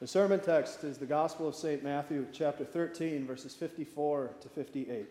The 0.00 0.06
sermon 0.06 0.38
text 0.38 0.84
is 0.84 0.98
the 0.98 1.06
Gospel 1.06 1.48
of 1.48 1.56
St. 1.56 1.82
Matthew, 1.82 2.24
chapter 2.32 2.64
13, 2.64 3.26
verses 3.26 3.56
54 3.56 4.30
to 4.42 4.48
58. 4.48 5.06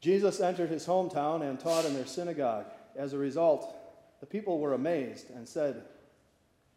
Jesus 0.00 0.40
entered 0.40 0.70
his 0.70 0.86
hometown 0.86 1.42
and 1.42 1.60
taught 1.60 1.84
in 1.84 1.92
their 1.92 2.06
synagogue. 2.06 2.64
As 2.96 3.12
a 3.12 3.18
result, 3.18 3.76
the 4.20 4.26
people 4.26 4.58
were 4.58 4.72
amazed 4.72 5.28
and 5.28 5.46
said, 5.46 5.82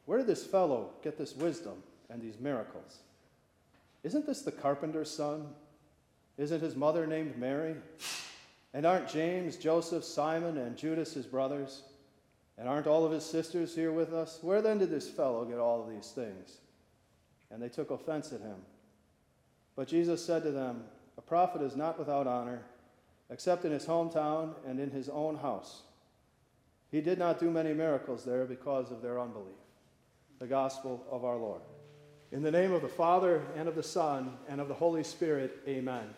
Where 0.05 0.17
did 0.17 0.27
this 0.27 0.45
fellow 0.45 0.89
get 1.01 1.17
this 1.17 1.33
wisdom 1.33 1.81
and 2.09 2.21
these 2.21 2.41
miracles? 2.41 2.97
Isn't 4.03 4.25
this 4.25 4.41
the 4.41 4.51
carpenter's 4.51 5.09
son? 5.09 5.47
Isn't 6.37 6.59
his 6.61 6.75
mother 6.75 7.07
named 7.07 7.37
Mary? 7.37 7.75
And 8.73 8.85
aren't 8.85 9.07
James, 9.07 9.55
Joseph, 9.55 10.03
Simon, 10.03 10.57
and 10.57 10.75
Judas 10.75 11.13
his 11.13 11.25
brothers? 11.25 11.83
And 12.57 12.67
aren't 12.69 12.87
all 12.87 13.05
of 13.05 13.11
his 13.11 13.25
sisters 13.25 13.75
here 13.75 13.91
with 13.91 14.13
us? 14.13 14.39
Where 14.41 14.61
then 14.61 14.77
did 14.77 14.89
this 14.89 15.09
fellow 15.09 15.43
get 15.45 15.57
all 15.57 15.81
of 15.81 15.89
these 15.89 16.11
things? 16.11 16.57
And 17.51 17.61
they 17.61 17.69
took 17.69 17.91
offense 17.91 18.31
at 18.31 18.41
him. 18.41 18.57
But 19.75 19.87
Jesus 19.87 20.23
said 20.23 20.43
to 20.43 20.51
them, 20.51 20.83
A 21.17 21.21
prophet 21.21 21.61
is 21.61 21.75
not 21.75 21.97
without 21.97 22.27
honor, 22.27 22.61
except 23.29 23.65
in 23.65 23.71
his 23.71 23.85
hometown 23.85 24.53
and 24.67 24.79
in 24.79 24.91
his 24.91 25.09
own 25.09 25.37
house. 25.37 25.81
He 26.91 27.01
did 27.01 27.17
not 27.17 27.39
do 27.39 27.49
many 27.49 27.73
miracles 27.73 28.23
there 28.23 28.45
because 28.45 28.91
of 28.91 29.01
their 29.01 29.19
unbelief. 29.19 29.55
The 30.37 30.45
gospel 30.45 31.03
of 31.09 31.25
our 31.25 31.37
Lord. 31.37 31.61
In 32.31 32.43
the 32.43 32.51
name 32.51 32.71
of 32.71 32.81
the 32.81 32.87
Father, 32.87 33.41
and 33.55 33.67
of 33.67 33.75
the 33.75 33.83
Son, 33.83 34.37
and 34.47 34.59
of 34.61 34.67
the 34.67 34.73
Holy 34.73 35.03
Spirit, 35.03 35.59
amen. 35.67 36.13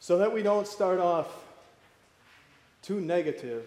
So 0.00 0.18
that 0.18 0.32
we 0.32 0.42
don't 0.42 0.66
start 0.66 0.98
off 0.98 1.28
too 2.82 3.00
negative 3.00 3.64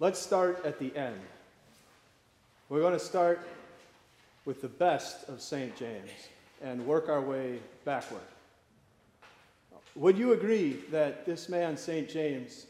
Let's 0.00 0.20
start 0.20 0.64
at 0.64 0.78
the 0.78 0.94
end. 0.94 1.18
We're 2.68 2.82
going 2.82 2.92
to 2.92 3.00
start 3.00 3.40
with 4.44 4.62
the 4.62 4.68
best 4.68 5.28
of 5.28 5.40
St. 5.40 5.74
James 5.76 6.10
and 6.62 6.86
work 6.86 7.08
our 7.08 7.20
way 7.20 7.58
backward. 7.84 8.22
Would 9.96 10.16
you 10.16 10.34
agree 10.34 10.84
that 10.92 11.26
this 11.26 11.48
man, 11.48 11.76
St. 11.76 12.08
James, 12.08 12.66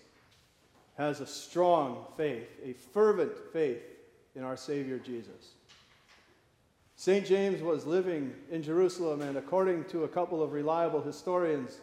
has 0.97 1.21
a 1.21 1.27
strong 1.27 2.06
faith, 2.17 2.49
a 2.65 2.73
fervent 2.73 3.33
faith 3.53 3.83
in 4.34 4.43
our 4.43 4.56
Savior 4.56 4.99
Jesus? 4.99 5.53
St. 6.97 7.27
James 7.27 7.61
was 7.61 7.84
living 7.84 8.33
in 8.51 8.62
Jerusalem, 8.62 9.21
and 9.21 9.37
according 9.37 9.84
to 9.91 10.05
a 10.05 10.09
couple 10.09 10.43
of 10.43 10.55
reliable 10.55 11.03
historians, 11.03 11.81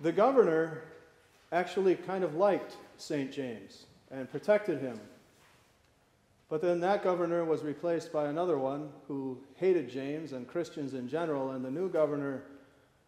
the 0.00 0.12
governor 0.12 0.84
actually 1.52 1.94
kind 1.94 2.24
of 2.24 2.36
liked 2.36 2.76
St. 2.96 3.30
James 3.30 3.84
and 4.10 4.30
protected 4.30 4.80
him. 4.80 4.98
But 6.48 6.60
then 6.60 6.80
that 6.80 7.04
governor 7.04 7.44
was 7.44 7.62
replaced 7.62 8.12
by 8.12 8.26
another 8.26 8.58
one 8.58 8.90
who 9.06 9.38
hated 9.54 9.88
James 9.88 10.32
and 10.32 10.48
Christians 10.48 10.94
in 10.94 11.08
general, 11.08 11.52
and 11.52 11.64
the 11.64 11.70
new 11.70 11.88
governor 11.88 12.42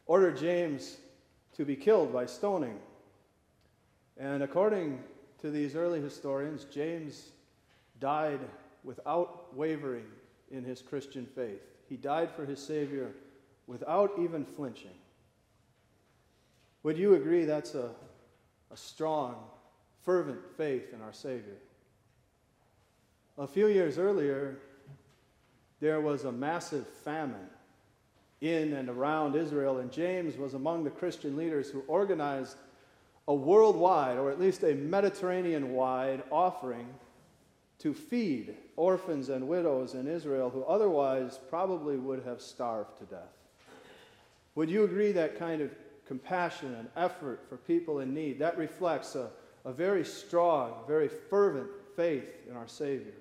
ordered 0.07 0.37
James 0.37 0.99
to 1.57 1.65
be 1.65 1.75
killed 1.75 2.13
by 2.13 2.27
stoning. 2.27 2.79
And 4.17 4.45
according 4.45 5.03
to 5.41 5.51
these 5.51 5.75
early 5.75 6.01
historians, 6.01 6.67
James 6.73 7.31
died 7.99 8.41
without 8.85 9.55
wavering 9.57 10.07
in 10.53 10.63
his 10.63 10.81
Christian 10.83 11.27
faith. 11.27 11.63
He 11.89 11.97
died 11.97 12.31
for 12.31 12.45
his 12.47 12.61
Savior 12.65 13.11
without 13.67 14.13
even 14.21 14.45
flinching. 14.45 14.95
Would 16.85 16.97
you 16.97 17.15
agree 17.15 17.45
that's 17.45 17.75
a, 17.75 17.91
a 18.71 18.77
strong 18.77 19.37
fervent 20.05 20.41
faith 20.57 20.93
in 20.93 21.01
our 21.01 21.13
Savior. 21.13 21.57
A 23.39 23.47
few 23.47 23.69
years 23.69 23.99
earlier, 23.99 24.59
there 25.81 26.01
was 26.01 26.25
a 26.25 26.33
massive 26.33 26.87
famine 26.87 27.49
in 28.41 28.73
and 28.73 28.89
around 28.89 29.37
Israel, 29.37 29.79
and 29.79 29.91
James 29.91 30.37
was 30.37 30.55
among 30.55 30.85
the 30.85 30.91
Christian 30.91 31.37
leaders 31.37 31.71
who 31.71 31.83
organized 31.87 32.57
a 33.29 33.35
worldwide, 33.35 34.19
or 34.19 34.31
at 34.31 34.41
least 34.41 34.65
a 34.65 34.75
Mediterranean 34.75 35.73
wide, 35.73 36.23
offering 36.31 36.89
to 37.79 37.95
feed 37.95 38.55
orphans 38.77 39.29
and 39.29 39.47
widows 39.49 39.95
in 39.95 40.07
Israel 40.07 40.51
who 40.51 40.65
otherwise 40.65 41.39
probably 41.49 41.97
would 41.97 42.25
have 42.25 42.41
starved 42.41 42.99
to 42.99 43.05
death. 43.05 43.33
Would 44.55 44.71
you 44.71 44.85
agree 44.85 45.13
that 45.13 45.39
kind 45.39 45.63
of 45.63 45.71
compassion 46.07 46.75
and 46.75 46.89
effort 46.97 47.45
for 47.49 47.57
people 47.57 48.01
in 48.01 48.13
need, 48.13 48.39
that 48.41 48.59
reflects 48.59 49.15
a 49.15 49.31
a 49.65 49.73
very 49.73 50.05
strong, 50.05 50.75
very 50.87 51.09
fervent 51.09 51.69
faith 51.97 52.29
in 52.49 52.57
our 52.57 52.69
Savior. 52.69 53.15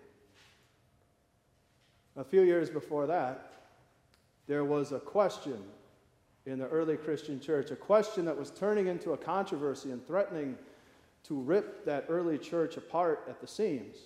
A 2.18 2.24
few 2.24 2.42
years 2.42 2.70
before 2.70 3.08
that, 3.08 3.54
there 4.48 4.66
was 4.66 4.92
a 4.92 5.00
question 5.00 5.64
in 6.46 6.58
the 6.58 6.68
early 6.68 6.98
Christian 6.98 7.40
church, 7.40 7.72
a 7.72 7.76
question 7.76 8.26
that 8.26 8.38
was 8.38 8.50
turning 8.52 8.88
into 8.88 9.12
a 9.14 9.18
controversy 9.18 9.92
and 9.92 10.06
threatening 10.06 10.58
to 11.24 11.40
rip 11.40 11.86
that 11.86 12.06
early 12.10 12.38
church 12.38 12.78
apart 12.78 13.26
at 13.30 13.40
the 13.40 13.48
seams. 13.48 13.98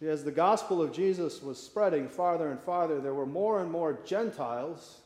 As 0.00 0.24
the 0.24 0.30
gospel 0.30 0.80
of 0.80 0.92
Jesus 0.92 1.42
was 1.42 1.62
spreading 1.62 2.08
farther 2.08 2.50
and 2.50 2.60
farther, 2.60 3.00
there 3.00 3.14
were 3.14 3.26
more 3.26 3.60
and 3.60 3.70
more 3.70 3.98
Gentiles 4.04 5.00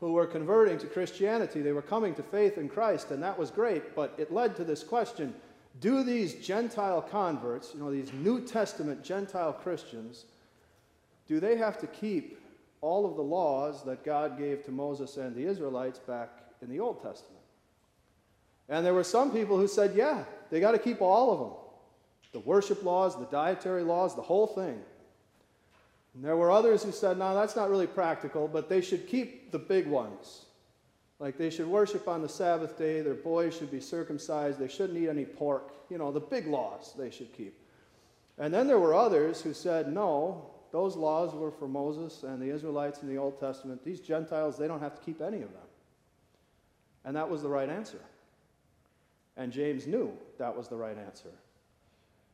who 0.00 0.12
were 0.12 0.26
converting 0.26 0.78
to 0.78 0.86
Christianity. 0.86 1.62
They 1.62 1.72
were 1.72 1.82
coming 1.82 2.14
to 2.14 2.22
faith 2.22 2.58
in 2.58 2.68
Christ, 2.68 3.10
and 3.10 3.22
that 3.22 3.38
was 3.38 3.50
great, 3.50 3.94
but 3.94 4.14
it 4.18 4.32
led 4.32 4.56
to 4.56 4.64
this 4.64 4.82
question 4.82 5.34
do 5.80 6.02
these 6.02 6.34
Gentile 6.34 7.02
converts, 7.02 7.72
you 7.74 7.80
know, 7.80 7.90
these 7.90 8.12
New 8.12 8.40
Testament 8.40 9.04
Gentile 9.04 9.52
Christians, 9.52 10.24
do 11.28 11.38
they 11.38 11.56
have 11.56 11.78
to 11.80 11.86
keep 11.86 12.40
all 12.80 13.04
of 13.04 13.16
the 13.16 13.22
laws 13.22 13.84
that 13.84 14.04
God 14.04 14.38
gave 14.38 14.64
to 14.64 14.70
Moses 14.70 15.16
and 15.16 15.34
the 15.34 15.44
Israelites 15.44 15.98
back 15.98 16.30
in 16.62 16.70
the 16.70 16.80
Old 16.80 17.02
Testament? 17.02 17.42
And 18.68 18.84
there 18.84 18.94
were 18.94 19.04
some 19.04 19.30
people 19.32 19.58
who 19.58 19.68
said, 19.68 19.94
yeah, 19.94 20.24
they 20.50 20.60
got 20.60 20.72
to 20.72 20.78
keep 20.78 21.02
all 21.02 21.32
of 21.32 21.38
them 21.40 21.50
the 22.32 22.40
worship 22.40 22.82
laws, 22.82 23.18
the 23.18 23.24
dietary 23.26 23.82
laws, 23.82 24.14
the 24.14 24.20
whole 24.20 24.46
thing. 24.46 24.78
And 26.16 26.24
there 26.24 26.36
were 26.36 26.50
others 26.50 26.82
who 26.82 26.92
said, 26.92 27.18
no, 27.18 27.34
that's 27.34 27.56
not 27.56 27.68
really 27.68 27.86
practical, 27.86 28.48
but 28.48 28.70
they 28.70 28.80
should 28.80 29.06
keep 29.06 29.52
the 29.52 29.58
big 29.58 29.86
ones. 29.86 30.46
Like 31.18 31.36
they 31.36 31.50
should 31.50 31.66
worship 31.66 32.08
on 32.08 32.22
the 32.22 32.28
Sabbath 32.28 32.78
day, 32.78 33.02
their 33.02 33.14
boys 33.14 33.54
should 33.54 33.70
be 33.70 33.80
circumcised, 33.80 34.58
they 34.58 34.68
shouldn't 34.68 34.98
eat 34.98 35.10
any 35.10 35.26
pork. 35.26 35.74
You 35.90 35.98
know, 35.98 36.10
the 36.10 36.20
big 36.20 36.46
laws 36.46 36.94
they 36.96 37.10
should 37.10 37.34
keep. 37.36 37.58
And 38.38 38.52
then 38.52 38.66
there 38.66 38.78
were 38.78 38.94
others 38.94 39.42
who 39.42 39.52
said, 39.52 39.92
no, 39.92 40.50
those 40.72 40.96
laws 40.96 41.34
were 41.34 41.50
for 41.50 41.68
Moses 41.68 42.22
and 42.22 42.40
the 42.40 42.50
Israelites 42.50 43.02
in 43.02 43.08
the 43.08 43.18
Old 43.18 43.38
Testament. 43.38 43.84
These 43.84 44.00
Gentiles, 44.00 44.56
they 44.56 44.68
don't 44.68 44.80
have 44.80 44.98
to 44.98 45.04
keep 45.04 45.20
any 45.20 45.42
of 45.42 45.52
them. 45.52 45.68
And 47.04 47.14
that 47.14 47.28
was 47.28 47.42
the 47.42 47.48
right 47.48 47.68
answer. 47.68 48.00
And 49.36 49.52
James 49.52 49.86
knew 49.86 50.16
that 50.38 50.56
was 50.56 50.68
the 50.68 50.76
right 50.76 50.96
answer. 50.96 51.30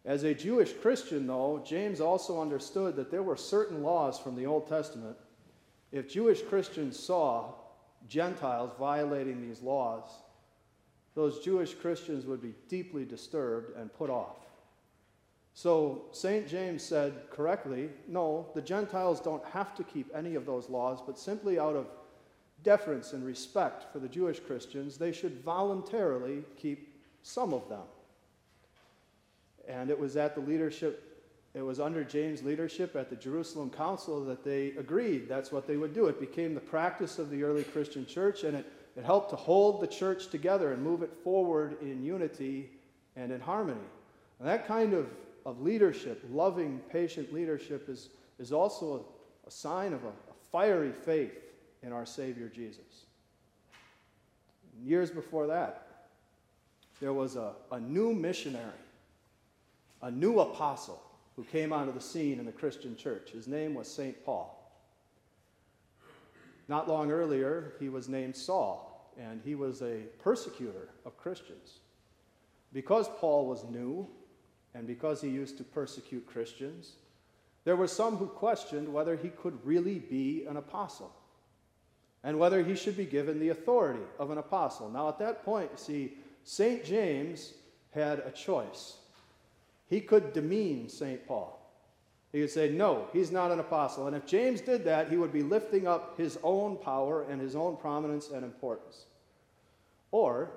As 0.04 0.24
a 0.24 0.34
Jewish 0.34 0.72
Christian, 0.72 1.26
though, 1.26 1.62
James 1.64 2.00
also 2.00 2.40
understood 2.40 2.96
that 2.96 3.10
there 3.10 3.22
were 3.22 3.36
certain 3.36 3.82
laws 3.82 4.18
from 4.18 4.34
the 4.34 4.46
Old 4.46 4.68
Testament. 4.68 5.16
If 5.92 6.08
Jewish 6.08 6.42
Christians 6.42 6.98
saw 6.98 7.52
Gentiles 8.08 8.72
violating 8.78 9.40
these 9.40 9.62
laws, 9.62 10.04
those 11.14 11.40
Jewish 11.40 11.74
Christians 11.74 12.26
would 12.26 12.42
be 12.42 12.54
deeply 12.68 13.04
disturbed 13.04 13.76
and 13.76 13.92
put 13.92 14.10
off. 14.10 14.36
So 15.54 16.06
St. 16.12 16.48
James 16.48 16.82
said 16.82 17.30
correctly 17.30 17.90
no, 18.08 18.48
the 18.54 18.62
Gentiles 18.62 19.20
don't 19.20 19.44
have 19.44 19.74
to 19.76 19.84
keep 19.84 20.10
any 20.14 20.34
of 20.34 20.46
those 20.46 20.70
laws, 20.70 21.00
but 21.06 21.18
simply 21.18 21.58
out 21.58 21.76
of 21.76 21.86
deference 22.62 23.12
and 23.12 23.24
respect 23.24 23.92
for 23.92 23.98
the 23.98 24.08
Jewish 24.08 24.40
Christians, 24.40 24.96
they 24.96 25.12
should 25.12 25.42
voluntarily 25.42 26.42
keep 26.56 27.00
some 27.22 27.52
of 27.52 27.68
them. 27.68 27.82
And 29.68 29.90
it 29.90 29.98
was 29.98 30.16
at 30.16 30.34
the 30.34 30.40
leadership, 30.40 31.24
it 31.54 31.62
was 31.62 31.80
under 31.80 32.02
James' 32.04 32.42
leadership 32.42 32.96
at 32.96 33.10
the 33.10 33.16
Jerusalem 33.16 33.70
Council 33.70 34.24
that 34.24 34.44
they 34.44 34.68
agreed 34.78 35.28
that's 35.28 35.52
what 35.52 35.66
they 35.66 35.76
would 35.76 35.94
do. 35.94 36.06
It 36.06 36.18
became 36.18 36.54
the 36.54 36.60
practice 36.60 37.18
of 37.18 37.30
the 37.30 37.42
early 37.42 37.64
Christian 37.64 38.06
church, 38.06 38.44
and 38.44 38.56
it, 38.56 38.66
it 38.96 39.04
helped 39.04 39.30
to 39.30 39.36
hold 39.36 39.80
the 39.80 39.86
church 39.86 40.28
together 40.28 40.72
and 40.72 40.82
move 40.82 41.02
it 41.02 41.12
forward 41.22 41.76
in 41.80 42.02
unity 42.02 42.70
and 43.16 43.30
in 43.32 43.40
harmony. 43.40 43.80
And 44.38 44.48
that 44.48 44.66
kind 44.66 44.94
of, 44.94 45.08
of 45.46 45.60
leadership, 45.60 46.24
loving, 46.30 46.80
patient 46.90 47.32
leadership, 47.32 47.88
is, 47.88 48.10
is 48.38 48.52
also 48.52 49.04
a, 49.44 49.48
a 49.48 49.50
sign 49.50 49.92
of 49.92 50.04
a, 50.04 50.08
a 50.08 50.34
fiery 50.50 50.92
faith 50.92 51.38
in 51.82 51.92
our 51.92 52.06
Savior 52.06 52.48
Jesus. 52.48 53.06
Years 54.82 55.10
before 55.10 55.46
that, 55.46 55.86
there 57.00 57.12
was 57.12 57.36
a, 57.36 57.52
a 57.70 57.80
new 57.80 58.12
missionary 58.12 58.64
a 60.02 60.10
new 60.10 60.40
apostle 60.40 61.02
who 61.36 61.44
came 61.44 61.72
onto 61.72 61.92
the 61.92 62.00
scene 62.00 62.38
in 62.38 62.46
the 62.46 62.52
Christian 62.52 62.96
church. 62.96 63.30
His 63.30 63.48
name 63.48 63.74
was 63.74 63.88
St. 63.88 64.24
Paul. 64.24 64.58
Not 66.68 66.88
long 66.88 67.10
earlier, 67.10 67.74
he 67.80 67.88
was 67.88 68.08
named 68.08 68.36
Saul, 68.36 69.12
and 69.18 69.40
he 69.44 69.54
was 69.54 69.82
a 69.82 70.02
persecutor 70.18 70.90
of 71.04 71.16
Christians. 71.16 71.78
Because 72.72 73.08
Paul 73.18 73.46
was 73.46 73.64
new, 73.64 74.06
and 74.74 74.86
because 74.86 75.20
he 75.20 75.28
used 75.28 75.58
to 75.58 75.64
persecute 75.64 76.26
Christians, 76.26 76.96
There 77.64 77.76
were 77.76 77.88
some 77.88 78.16
who 78.16 78.26
questioned 78.26 78.92
whether 78.92 79.16
he 79.16 79.28
could 79.28 79.58
really 79.64 79.98
be 79.98 80.46
an 80.46 80.56
apostle 80.56 81.14
and 82.24 82.38
whether 82.38 82.62
he 82.62 82.74
should 82.74 82.96
be 82.96 83.04
given 83.04 83.38
the 83.38 83.50
authority 83.50 84.02
of 84.18 84.30
an 84.30 84.38
apostle. 84.38 84.88
Now, 84.88 85.08
at 85.08 85.18
that 85.18 85.44
point, 85.44 85.70
you 85.72 85.78
see, 85.78 86.18
St. 86.44 86.84
James 86.84 87.54
had 87.90 88.20
a 88.20 88.30
choice. 88.30 88.96
He 89.92 90.00
could 90.00 90.32
demean 90.32 90.88
St. 90.88 91.26
Paul. 91.26 91.60
He 92.32 92.40
could 92.40 92.50
say, 92.50 92.70
No, 92.70 93.08
he's 93.12 93.30
not 93.30 93.50
an 93.50 93.60
apostle. 93.60 94.06
And 94.06 94.16
if 94.16 94.24
James 94.24 94.62
did 94.62 94.86
that, 94.86 95.10
he 95.10 95.18
would 95.18 95.34
be 95.34 95.42
lifting 95.42 95.86
up 95.86 96.16
his 96.16 96.38
own 96.42 96.78
power 96.78 97.26
and 97.28 97.38
his 97.38 97.54
own 97.54 97.76
prominence 97.76 98.30
and 98.30 98.42
importance. 98.42 99.04
Or 100.10 100.52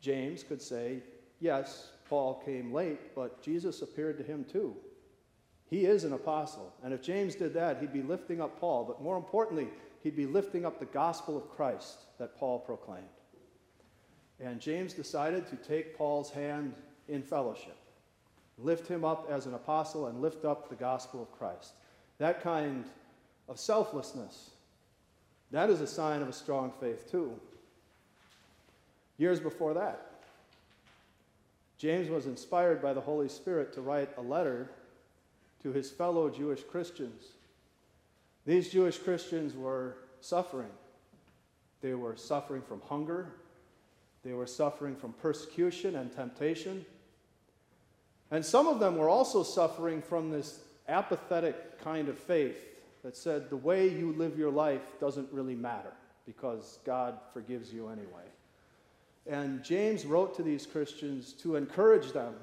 James 0.00 0.42
could 0.42 0.60
say, 0.60 1.04
Yes, 1.38 1.92
Paul 2.08 2.42
came 2.44 2.72
late, 2.72 3.14
but 3.14 3.40
Jesus 3.40 3.80
appeared 3.82 4.18
to 4.18 4.24
him 4.24 4.44
too. 4.44 4.74
He 5.70 5.84
is 5.84 6.02
an 6.02 6.12
apostle. 6.12 6.74
And 6.82 6.92
if 6.92 7.00
James 7.00 7.36
did 7.36 7.54
that, 7.54 7.78
he'd 7.80 7.92
be 7.92 8.02
lifting 8.02 8.40
up 8.40 8.58
Paul. 8.58 8.82
But 8.82 9.00
more 9.00 9.16
importantly, 9.16 9.68
he'd 10.02 10.16
be 10.16 10.26
lifting 10.26 10.66
up 10.66 10.80
the 10.80 10.86
gospel 10.86 11.36
of 11.36 11.48
Christ 11.48 12.06
that 12.18 12.36
Paul 12.36 12.58
proclaimed. 12.58 13.06
And 14.40 14.60
James 14.60 14.94
decided 14.94 15.46
to 15.46 15.54
take 15.54 15.96
Paul's 15.96 16.30
hand 16.30 16.74
in 17.06 17.22
fellowship, 17.22 17.76
lift 18.62 18.88
him 18.88 19.04
up 19.04 19.28
as 19.30 19.46
an 19.46 19.54
apostle, 19.54 20.06
and 20.06 20.20
lift 20.20 20.44
up 20.44 20.68
the 20.68 20.74
gospel 20.74 21.22
of 21.22 21.32
Christ. 21.38 21.72
That 22.18 22.42
kind 22.42 22.84
of 23.48 23.58
selflessness, 23.58 24.50
that 25.50 25.70
is 25.70 25.80
a 25.80 25.86
sign 25.86 26.22
of 26.22 26.28
a 26.28 26.32
strong 26.32 26.72
faith, 26.80 27.10
too. 27.10 27.32
Years 29.16 29.40
before 29.40 29.74
that, 29.74 30.04
James 31.78 32.10
was 32.10 32.26
inspired 32.26 32.82
by 32.82 32.92
the 32.92 33.00
Holy 33.00 33.28
Spirit 33.28 33.72
to 33.74 33.80
write 33.80 34.10
a 34.16 34.22
letter 34.22 34.68
to 35.62 35.72
his 35.72 35.90
fellow 35.90 36.28
Jewish 36.28 36.62
Christians. 36.62 37.24
These 38.44 38.70
Jewish 38.70 38.98
Christians 38.98 39.54
were 39.54 39.96
suffering. 40.20 40.70
They 41.80 41.94
were 41.94 42.16
suffering 42.16 42.62
from 42.62 42.80
hunger, 42.88 43.34
they 44.24 44.32
were 44.32 44.46
suffering 44.46 44.96
from 44.96 45.12
persecution 45.14 45.96
and 45.96 46.12
temptation. 46.12 46.84
And 48.30 48.44
some 48.44 48.66
of 48.66 48.80
them 48.80 48.96
were 48.96 49.08
also 49.08 49.42
suffering 49.42 50.02
from 50.02 50.30
this 50.30 50.60
apathetic 50.88 51.80
kind 51.82 52.08
of 52.08 52.18
faith 52.18 52.58
that 53.02 53.16
said 53.16 53.48
the 53.48 53.56
way 53.56 53.88
you 53.88 54.12
live 54.12 54.38
your 54.38 54.50
life 54.50 54.98
doesn't 55.00 55.32
really 55.32 55.54
matter 55.54 55.92
because 56.26 56.78
God 56.84 57.18
forgives 57.32 57.72
you 57.72 57.88
anyway. 57.88 58.26
And 59.26 59.62
James 59.62 60.04
wrote 60.04 60.36
to 60.36 60.42
these 60.42 60.66
Christians 60.66 61.32
to 61.34 61.56
encourage 61.56 62.12
them 62.12 62.34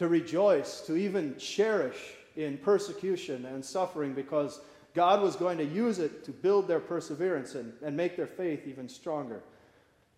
to 0.00 0.08
rejoice, 0.08 0.80
to 0.80 0.96
even 0.96 1.36
cherish 1.36 2.14
in 2.34 2.56
persecution 2.56 3.44
and 3.44 3.62
suffering 3.62 4.14
because 4.14 4.60
God 4.94 5.20
was 5.20 5.36
going 5.36 5.58
to 5.58 5.64
use 5.64 5.98
it 5.98 6.24
to 6.24 6.30
build 6.30 6.66
their 6.66 6.80
perseverance 6.80 7.54
and, 7.54 7.74
and 7.82 7.94
make 7.94 8.16
their 8.16 8.26
faith 8.26 8.66
even 8.66 8.88
stronger. 8.88 9.42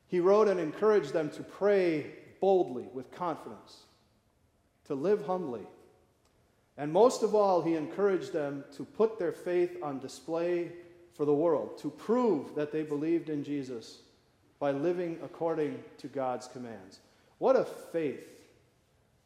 He 0.06 0.20
wrote 0.20 0.46
and 0.46 0.60
encouraged 0.60 1.12
them 1.12 1.30
to 1.30 1.42
pray 1.42 2.12
boldly 2.40 2.86
with 2.94 3.10
confidence, 3.10 3.84
to 4.86 4.94
live 4.94 5.26
humbly. 5.26 5.66
And 6.76 6.92
most 6.92 7.22
of 7.22 7.34
all, 7.34 7.62
he 7.62 7.74
encouraged 7.74 8.32
them 8.32 8.64
to 8.76 8.84
put 8.84 9.18
their 9.18 9.32
faith 9.32 9.76
on 9.82 9.98
display 9.98 10.72
for 11.14 11.24
the 11.24 11.34
world, 11.34 11.78
to 11.78 11.90
prove 11.90 12.54
that 12.54 12.72
they 12.72 12.82
believed 12.82 13.28
in 13.28 13.44
Jesus 13.44 13.98
by 14.58 14.70
living 14.70 15.18
according 15.22 15.82
to 15.98 16.06
God's 16.08 16.46
commands. 16.46 17.00
What 17.38 17.56
a 17.56 17.64
faith 17.64 18.26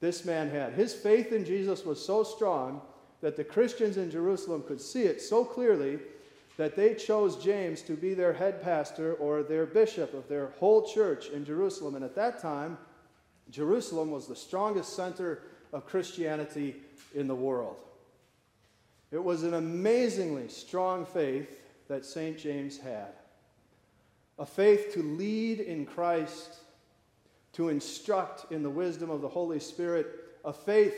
this 0.01 0.25
man 0.25 0.51
had. 0.51 0.73
His 0.73 0.95
faith 0.95 1.33
in 1.33 1.45
Jesus 1.45 1.85
was 1.85 2.05
so 2.05 2.25
strong 2.25 2.81
that 3.21 3.37
the 3.37 3.45
Christians 3.45 3.97
in 3.97 4.11
Jerusalem 4.11 4.65
could 4.67 4.81
see 4.81 5.03
it 5.03 5.23
so 5.23 5.45
clearly 5.45 5.99
that 6.57 6.75
they 6.75 6.95
chose 6.95 7.43
James 7.43 7.83
to 7.83 7.93
be 7.93 8.15
their 8.15 8.33
head 8.33 8.63
pastor 8.63 9.15
or 9.15 9.43
their 9.43 9.67
bishop 9.67 10.15
of 10.15 10.29
their 10.29 10.49
whole 10.59 10.87
church 10.87 11.29
in 11.29 11.45
Jerusalem. 11.45 11.95
And 11.95 12.05
at 12.05 12.15
that 12.15 12.41
time, 12.41 12.79
Jerusalem 13.51 14.11
was 14.11 14.27
the 14.27 14.37
strongest 14.37 14.95
center 14.95 15.43
of 15.73 15.87
Christianity 15.87 16.77
in 17.15 17.27
the 17.27 17.35
world. 17.35 17.77
It 19.11 19.23
was 19.23 19.45
an 19.45 19.55
amazingly 19.55 20.49
strong 20.49 21.07
faith 21.07 21.61
that 21.89 22.05
St. 22.05 22.37
James 22.39 22.79
had 22.79 23.13
a 24.39 24.45
faith 24.45 24.93
to 24.93 25.03
lead 25.03 25.61
in 25.61 25.87
Christ, 25.87 26.57
to 27.55 27.71
instruct 27.71 28.53
in 28.53 28.63
the 28.63 28.69
wisdom 28.69 29.09
of 29.09 29.23
the 29.23 29.29
Holy 29.29 29.61
Spirit, 29.61 30.09
a 30.45 30.53
faith 30.53 30.95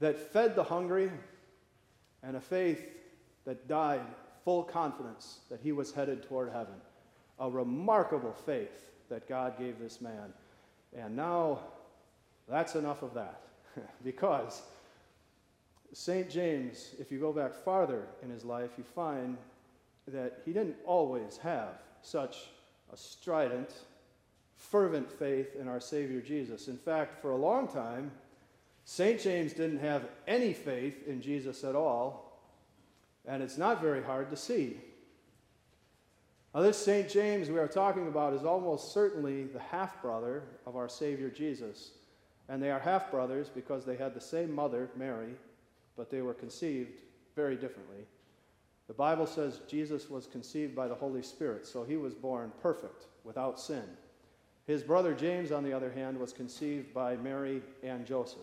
that 0.00 0.16
fed 0.16 0.54
the 0.54 0.62
hungry, 0.62 1.10
and 2.22 2.36
a 2.36 2.40
faith 2.40 2.82
that 3.44 3.68
died 3.68 4.00
full 4.42 4.62
confidence 4.62 5.40
that 5.50 5.60
he 5.60 5.72
was 5.72 5.92
headed 5.92 6.22
toward 6.22 6.50
heaven. 6.50 6.74
A 7.40 7.50
remarkable 7.50 8.32
faith 8.32 8.86
that 9.10 9.28
God 9.28 9.58
gave 9.58 9.78
this 9.78 10.00
man. 10.00 10.32
And 10.96 11.14
now 11.14 11.60
that's 12.48 12.74
enough 12.74 13.02
of 13.02 13.14
that. 13.14 13.40
because 14.04 14.62
St. 15.92 16.28
James, 16.28 16.94
if 16.98 17.10
you 17.10 17.18
go 17.18 17.32
back 17.32 17.54
farther 17.54 18.06
in 18.22 18.30
his 18.30 18.44
life, 18.44 18.70
you 18.76 18.84
find 18.84 19.36
that 20.06 20.40
he 20.44 20.52
didn't 20.52 20.76
always 20.84 21.36
have 21.38 21.80
such 22.02 22.48
a 22.92 22.96
strident, 22.96 23.72
fervent 24.56 25.10
faith 25.10 25.56
in 25.56 25.68
our 25.68 25.80
Savior 25.80 26.20
Jesus. 26.20 26.68
In 26.68 26.76
fact, 26.76 27.20
for 27.20 27.32
a 27.32 27.36
long 27.36 27.68
time, 27.68 28.10
St. 28.84 29.20
James 29.20 29.52
didn't 29.52 29.80
have 29.80 30.08
any 30.26 30.52
faith 30.52 31.06
in 31.06 31.20
Jesus 31.20 31.62
at 31.64 31.74
all, 31.74 32.40
and 33.26 33.42
it's 33.42 33.58
not 33.58 33.82
very 33.82 34.02
hard 34.02 34.30
to 34.30 34.36
see. 34.36 34.78
Now, 36.54 36.62
this 36.62 36.78
St. 36.78 37.08
James 37.08 37.50
we 37.50 37.58
are 37.58 37.68
talking 37.68 38.08
about 38.08 38.32
is 38.32 38.44
almost 38.44 38.92
certainly 38.92 39.44
the 39.44 39.58
half 39.58 40.00
brother 40.00 40.42
of 40.66 40.76
our 40.76 40.88
Savior 40.88 41.28
Jesus. 41.28 41.90
And 42.48 42.62
they 42.62 42.70
are 42.70 42.78
half 42.78 43.10
brothers 43.10 43.48
because 43.48 43.84
they 43.84 43.96
had 43.96 44.14
the 44.14 44.20
same 44.20 44.54
mother, 44.54 44.88
Mary, 44.96 45.34
but 45.96 46.10
they 46.10 46.22
were 46.22 46.34
conceived 46.34 47.00
very 47.36 47.56
differently. 47.56 48.06
The 48.86 48.94
Bible 48.94 49.26
says 49.26 49.60
Jesus 49.68 50.08
was 50.08 50.26
conceived 50.26 50.74
by 50.74 50.88
the 50.88 50.94
Holy 50.94 51.22
Spirit, 51.22 51.66
so 51.66 51.84
he 51.84 51.96
was 51.96 52.14
born 52.14 52.52
perfect, 52.62 53.04
without 53.22 53.60
sin. 53.60 53.84
His 54.66 54.82
brother 54.82 55.14
James, 55.14 55.52
on 55.52 55.62
the 55.62 55.72
other 55.72 55.90
hand, 55.90 56.18
was 56.18 56.32
conceived 56.32 56.94
by 56.94 57.16
Mary 57.16 57.62
and 57.82 58.06
Joseph. 58.06 58.40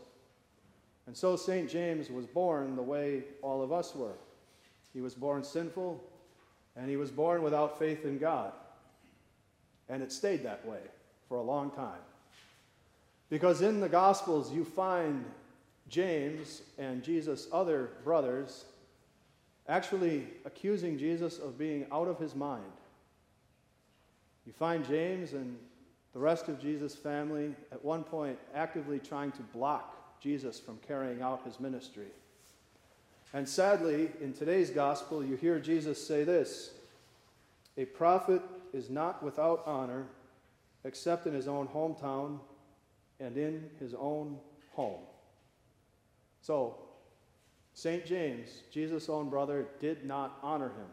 And 1.07 1.16
so 1.16 1.36
St. 1.36 1.69
James 1.69 2.10
was 2.10 2.25
born 2.25 2.75
the 2.75 2.81
way 2.81 3.24
all 3.42 3.62
of 3.62 3.72
us 3.72 3.96
were. 3.96 4.18
He 4.94 5.02
was 5.02 5.14
born 5.14 5.44
sinful, 5.44 6.04
and 6.76 6.90
he 6.90 6.97
was 6.97 7.12
born 7.12 7.44
without 7.44 7.78
faith 7.78 8.06
in 8.06 8.18
God. 8.18 8.54
And 9.90 10.02
it 10.02 10.12
stayed 10.12 10.44
that 10.44 10.66
way 10.66 10.80
for 11.28 11.38
a 11.38 11.44
long 11.44 11.71
time. 11.71 12.02
Because 13.30 13.62
in 13.62 13.80
the 13.80 13.90
Gospels, 13.90 14.52
you 14.52 14.64
find 14.64 15.26
James 15.90 16.62
and 16.78 17.04
Jesus' 17.04 17.48
other 17.52 17.92
brothers 18.04 18.66
actually 19.68 20.28
accusing 20.46 20.98
Jesus 20.98 21.40
of 21.40 21.58
being 21.58 21.86
out 21.92 22.08
of 22.08 22.20
his 22.20 22.36
mind. 22.36 22.64
You 24.46 24.54
find 24.54 24.86
James 24.86 25.34
and 25.34 25.58
the 26.14 26.20
rest 26.20 26.48
of 26.48 26.62
Jesus' 26.62 26.96
family 26.96 27.56
at 27.72 27.84
one 27.84 28.04
point 28.04 28.38
actively 28.54 29.00
trying 29.00 29.32
to 29.34 29.42
block 29.42 30.22
Jesus 30.22 30.60
from 30.60 30.78
carrying 30.88 31.22
out 31.22 31.44
his 31.44 31.60
ministry. 31.60 32.08
And 33.34 33.48
sadly, 33.50 34.12
in 34.22 34.34
today's 34.34 34.70
gospel, 34.70 35.26
you 35.26 35.36
hear 35.36 35.60
Jesus 35.60 36.06
say 36.06 36.24
this 36.24 36.72
A 37.78 37.86
prophet 37.86 38.42
is 38.72 38.90
not 38.90 39.24
without 39.24 39.64
honor 39.66 40.06
except 40.84 41.26
in 41.26 41.34
his 41.34 41.48
own 41.48 41.68
hometown 41.68 42.40
and 43.19 43.38
in 43.38 43.69
his 43.80 43.94
own 43.94 44.38
home. 44.74 45.02
So, 46.42 46.78
St. 47.74 48.06
James, 48.06 48.62
Jesus' 48.72 49.10
own 49.10 49.30
brother, 49.30 49.68
did 49.80 50.06
not 50.06 50.38
honor 50.42 50.69
him, 50.69 50.88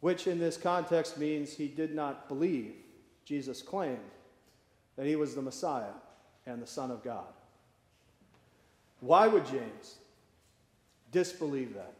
which 0.00 0.26
in 0.26 0.38
this 0.38 0.56
context 0.56 1.18
means 1.18 1.52
he 1.52 1.68
did 1.68 1.94
not 1.94 2.28
believe 2.28 2.74
Jesus' 3.24 3.62
claim 3.62 3.98
that 4.96 5.06
he 5.06 5.16
was 5.16 5.34
the 5.34 5.42
Messiah 5.42 5.94
and 6.46 6.60
the 6.62 6.66
Son 6.66 6.90
of 6.90 7.04
God. 7.04 7.26
Why 9.00 9.28
would 9.28 9.46
James 9.46 9.98
disbelieve 11.12 11.74
that, 11.74 11.94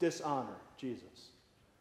dishonor 0.00 0.56
Jesus? 0.76 1.30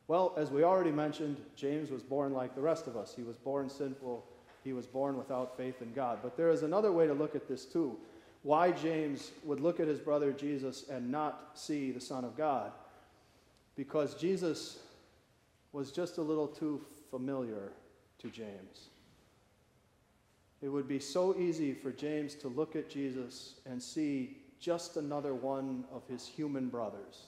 Well, 0.07 0.33
as 0.37 0.51
we 0.51 0.63
already 0.63 0.91
mentioned, 0.91 1.37
James 1.55 1.89
was 1.91 2.03
born 2.03 2.33
like 2.33 2.55
the 2.55 2.61
rest 2.61 2.87
of 2.87 2.97
us. 2.97 3.13
He 3.15 3.23
was 3.23 3.37
born 3.37 3.69
sinful, 3.69 4.25
he 4.63 4.73
was 4.73 4.85
born 4.85 5.17
without 5.17 5.57
faith 5.57 5.81
in 5.81 5.93
God. 5.93 6.19
But 6.21 6.37
there 6.37 6.51
is 6.51 6.63
another 6.63 6.91
way 6.91 7.07
to 7.07 7.13
look 7.13 7.35
at 7.35 7.47
this 7.47 7.65
too 7.65 7.97
why 8.43 8.71
James 8.71 9.31
would 9.43 9.59
look 9.59 9.79
at 9.79 9.87
his 9.87 9.99
brother 9.99 10.31
Jesus 10.31 10.87
and 10.89 11.11
not 11.11 11.51
see 11.55 11.91
the 11.91 11.99
Son 11.99 12.23
of 12.23 12.37
God. 12.37 12.71
Because 13.75 14.15
Jesus 14.15 14.79
was 15.71 15.91
just 15.91 16.17
a 16.17 16.21
little 16.21 16.47
too 16.47 16.81
familiar 17.11 17.71
to 18.19 18.29
James. 18.29 18.89
It 20.61 20.69
would 20.69 20.87
be 20.87 20.99
so 20.99 21.37
easy 21.37 21.73
for 21.73 21.91
James 21.91 22.35
to 22.35 22.47
look 22.47 22.75
at 22.75 22.89
Jesus 22.89 23.55
and 23.65 23.81
see 23.81 24.37
just 24.59 24.97
another 24.97 25.33
one 25.33 25.85
of 25.93 26.05
his 26.07 26.27
human 26.27 26.67
brothers, 26.67 27.27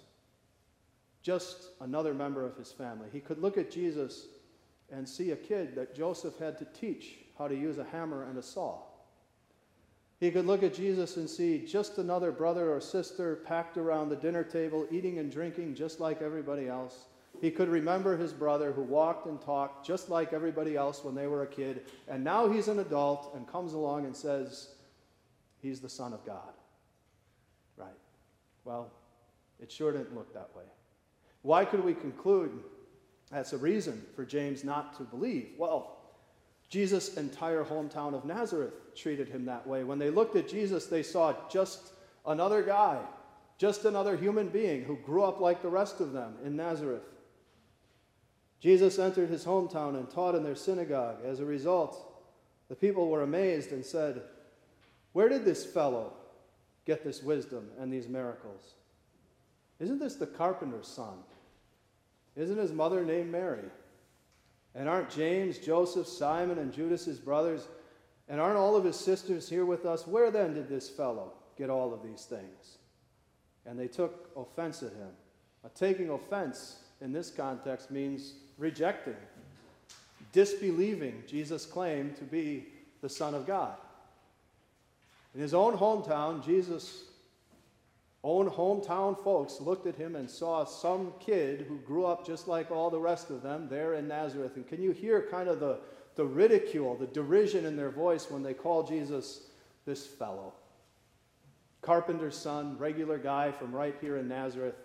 just 1.22 1.70
another 1.80 2.14
member 2.14 2.46
of 2.46 2.58
his 2.58 2.72
family. 2.72 3.08
He 3.12 3.22
could 3.22 3.42
look 3.42 3.58
at 3.58 3.72
Jesus 3.72 4.26
and 4.92 5.08
see 5.08 5.32
a 5.32 5.36
kid 5.36 5.76
that 5.76 5.96
Joseph 5.96 6.38
had 6.38 6.58
to 6.60 6.66
teach 6.66 7.20
how 7.38 7.48
to 7.48 7.56
use 7.56 7.78
a 7.78 7.84
hammer 7.86 8.24
and 8.24 8.38
a 8.38 8.44
saw. 8.44 8.80
He 10.20 10.30
could 10.30 10.46
look 10.46 10.62
at 10.62 10.76
Jesus 10.76 11.18
and 11.18 11.28
see 11.28 11.66
just 11.66 11.98
another 11.98 12.32
brother 12.32 12.72
or 12.72 12.80
sister 12.80 13.38
packed 13.38 13.78
around 13.78 14.10
the 14.10 14.16
dinner 14.16 14.44
table, 14.44 14.86
eating 14.92 15.18
and 15.18 15.32
drinking 15.32 15.74
just 15.74 16.00
like 16.00 16.22
everybody 16.22 16.68
else. 16.68 17.06
He 17.42 17.50
could 17.50 17.70
remember 17.70 18.16
his 18.16 18.32
brother 18.32 18.72
who 18.72 18.84
walked 18.84 19.26
and 19.26 19.42
talked 19.42 19.86
just 19.86 20.10
like 20.10 20.32
everybody 20.32 20.76
else 20.76 21.04
when 21.04 21.16
they 21.16 21.26
were 21.26 21.42
a 21.42 21.48
kid, 21.48 21.86
and 22.08 22.24
now 22.24 22.48
he's 22.48 22.68
an 22.68 22.80
adult 22.80 23.32
and 23.36 23.48
comes 23.48 23.74
along 23.74 24.06
and 24.06 24.16
says, 24.16 24.76
He's 25.60 25.80
the 25.80 25.90
Son 25.90 26.12
of 26.14 26.26
God. 26.26 26.54
Right. 27.78 27.90
Well, 28.66 28.92
it 29.60 29.72
sure 29.72 29.92
didn't 29.92 30.16
look 30.16 30.34
that 30.34 30.50
way. 30.56 30.64
Why 31.44 31.66
could 31.66 31.84
we 31.84 31.94
conclude 31.94 32.64
that's 33.32 33.54
a 33.54 33.58
reason 33.58 34.04
for 34.16 34.26
James 34.26 34.64
not 34.64 34.98
to 34.98 35.04
believe? 35.04 35.50
Well, 35.58 35.98
Jesus' 36.70 37.16
entire 37.16 37.64
hometown 37.64 38.14
of 38.14 38.26
Nazareth 38.26 38.96
treated 38.96 39.28
him 39.28 39.46
that 39.46 39.68
way. 39.68 39.84
When 39.84 40.00
they 40.00 40.10
looked 40.10 40.36
at 40.36 40.48
Jesus, 40.48 40.86
they 40.86 41.04
saw 41.04 41.36
just 41.50 41.92
another 42.26 42.62
guy, 42.62 43.00
just 43.58 43.86
another 43.86 44.16
human 44.16 44.48
being 44.50 44.84
who 44.84 44.96
grew 44.98 45.24
up 45.24 45.40
like 45.40 45.62
the 45.62 45.70
rest 45.70 46.00
of 46.00 46.14
them 46.14 46.36
in 46.46 46.56
Nazareth. 46.56 47.04
Jesus 48.62 49.00
entered 49.00 49.30
his 49.30 49.44
hometown 49.44 49.96
and 49.96 50.10
taught 50.10 50.36
in 50.36 50.44
their 50.44 50.56
synagogue. 50.56 51.18
As 51.26 51.40
a 51.40 51.46
result, 51.46 52.12
the 52.70 52.76
people 52.76 53.10
were 53.10 53.24
amazed 53.24 53.72
and 53.72 53.86
said, 53.86 54.22
Where 55.14 55.28
did 55.28 55.44
this 55.44 55.66
fellow 55.66 56.14
get 56.86 57.04
this 57.04 57.24
wisdom 57.24 57.70
and 57.80 57.92
these 57.92 58.08
miracles? 58.08 58.76
Isn't 59.80 60.00
this 60.00 60.16
the 60.16 60.28
carpenter's 60.28 60.88
son? 60.88 61.18
Isn't 62.36 62.58
his 62.58 62.72
mother 62.72 63.04
named 63.04 63.32
Mary? 63.32 63.70
And 64.74 64.88
aren't 64.88 65.10
James, 65.10 65.58
Joseph, 65.58 66.08
Simon, 66.08 66.58
and 66.58 66.74
Judas 66.74 67.06
his 67.06 67.20
brothers? 67.20 67.68
And 68.30 68.40
aren't 68.40 68.58
all 68.58 68.78
of 68.78 68.86
his 68.86 68.96
sisters 68.96 69.50
here 69.50 69.66
with 69.66 69.86
us? 69.86 70.08
Where 70.08 70.32
then 70.32 70.54
did 70.54 70.70
this 70.70 70.90
fellow 70.90 71.34
get 71.58 71.70
all 71.70 71.94
of 71.94 72.04
these 72.04 72.24
things? 72.24 72.78
And 73.66 73.78
they 73.78 73.88
took 73.88 74.32
offense 74.38 74.82
at 74.82 74.94
him. 74.94 75.10
Now, 75.64 75.72
taking 75.76 76.10
offense 76.10 76.78
in 77.02 77.12
this 77.12 77.30
context 77.30 77.92
means 77.92 78.36
rejecting, 78.58 79.18
disbelieving 80.32 81.24
Jesus' 81.28 81.66
claim 81.66 82.14
to 82.14 82.24
be 82.24 82.68
the 83.02 83.10
Son 83.10 83.34
of 83.34 83.46
God. 83.46 83.76
In 85.36 85.42
his 85.42 85.54
own 85.54 85.78
hometown, 85.78 86.44
Jesus' 86.44 87.04
own 88.24 88.50
hometown 88.50 89.22
folks 89.24 89.60
looked 89.60 89.88
at 89.88 89.96
him 89.96 90.16
and 90.16 90.30
saw 90.30 90.64
some 90.64 91.14
kid 91.20 91.66
who 91.68 91.78
grew 91.80 92.06
up 92.06 92.26
just 92.26 92.48
like 92.48 92.70
all 92.70 92.90
the 92.90 93.00
rest 93.00 93.32
of 93.32 93.42
them 93.42 93.68
there 93.68 93.96
in 93.96 94.08
Nazareth. 94.08 94.56
And 94.56 94.68
can 94.68 94.82
you 94.82 94.92
hear 94.92 95.28
kind 95.32 95.50
of 95.50 95.60
the, 95.60 95.80
the 96.16 96.26
ridicule, 96.26 96.96
the 96.96 97.08
derision 97.08 97.66
in 97.66 97.76
their 97.76 97.90
voice 97.90 98.30
when 98.30 98.44
they 98.44 98.54
call 98.54 98.84
Jesus 98.84 99.48
this 99.86 100.06
fellow? 100.06 100.54
Carpenter's 101.82 102.38
son, 102.38 102.78
regular 102.78 103.18
guy 103.18 103.52
from 103.52 103.72
right 103.74 103.96
here 104.02 104.18
in 104.18 104.28
Nazareth. 104.28 104.76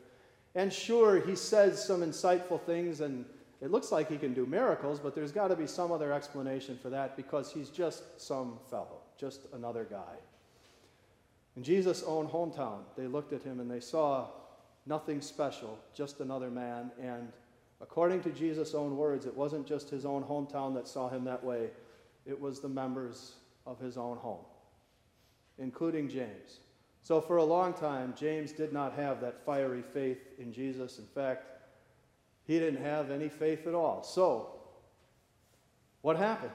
And 0.54 0.72
sure, 0.72 1.20
he 1.20 1.36
says 1.36 1.84
some 1.84 2.00
insightful 2.00 2.62
things 2.62 3.02
and 3.02 3.26
it 3.60 3.70
looks 3.70 3.92
like 3.92 4.10
he 4.10 4.16
can 4.16 4.32
do 4.32 4.46
miracles, 4.46 4.98
but 4.98 5.14
there's 5.14 5.32
got 5.32 5.48
to 5.48 5.56
be 5.56 5.66
some 5.66 5.92
other 5.92 6.12
explanation 6.12 6.78
for 6.80 6.88
that 6.90 7.16
because 7.16 7.52
he's 7.52 7.68
just 7.68 8.18
some 8.20 8.58
fellow, 8.70 9.00
just 9.18 9.42
another 9.52 9.86
guy. 9.88 10.16
In 11.56 11.62
Jesus' 11.62 12.02
own 12.02 12.28
hometown, 12.28 12.80
they 12.96 13.06
looked 13.06 13.32
at 13.32 13.42
him 13.42 13.60
and 13.60 13.70
they 13.70 13.80
saw 13.80 14.28
nothing 14.84 15.20
special, 15.20 15.78
just 15.94 16.20
another 16.20 16.50
man. 16.50 16.90
And 17.00 17.32
according 17.80 18.22
to 18.22 18.30
Jesus' 18.30 18.74
own 18.74 18.96
words, 18.96 19.26
it 19.26 19.34
wasn't 19.34 19.66
just 19.66 19.88
his 19.88 20.04
own 20.04 20.22
hometown 20.22 20.74
that 20.74 20.86
saw 20.86 21.08
him 21.08 21.24
that 21.24 21.42
way, 21.42 21.70
it 22.26 22.38
was 22.38 22.60
the 22.60 22.68
members 22.68 23.36
of 23.66 23.80
his 23.80 23.96
own 23.96 24.18
home, 24.18 24.44
including 25.58 26.08
James. 26.08 26.60
So, 27.02 27.20
for 27.20 27.36
a 27.36 27.44
long 27.44 27.72
time, 27.72 28.14
James 28.18 28.50
did 28.50 28.72
not 28.72 28.92
have 28.94 29.20
that 29.20 29.44
fiery 29.44 29.82
faith 29.82 30.18
in 30.38 30.52
Jesus. 30.52 30.98
In 30.98 31.06
fact, 31.06 31.46
he 32.46 32.58
didn't 32.58 32.82
have 32.82 33.10
any 33.10 33.28
faith 33.28 33.66
at 33.66 33.74
all. 33.74 34.02
So, 34.02 34.50
what 36.02 36.16
happened? 36.16 36.52